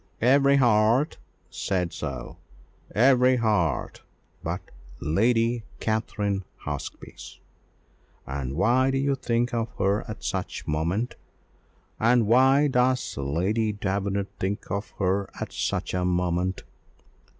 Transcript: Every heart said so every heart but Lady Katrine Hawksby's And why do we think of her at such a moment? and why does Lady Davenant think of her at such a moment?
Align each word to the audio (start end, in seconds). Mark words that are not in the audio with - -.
Every 0.23 0.55
heart 0.55 1.19
said 1.51 1.93
so 1.93 2.37
every 2.95 3.35
heart 3.35 4.01
but 4.43 4.61
Lady 4.99 5.61
Katrine 5.79 6.43
Hawksby's 6.65 7.39
And 8.25 8.55
why 8.55 8.89
do 8.89 9.07
we 9.09 9.13
think 9.13 9.53
of 9.53 9.67
her 9.77 10.03
at 10.09 10.23
such 10.23 10.63
a 10.65 10.69
moment? 10.71 11.17
and 11.99 12.25
why 12.25 12.67
does 12.67 13.15
Lady 13.15 13.73
Davenant 13.73 14.29
think 14.39 14.71
of 14.71 14.89
her 14.97 15.29
at 15.39 15.53
such 15.53 15.93
a 15.93 16.03
moment? 16.03 16.63